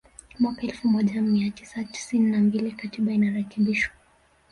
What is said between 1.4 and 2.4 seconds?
tisa tisini na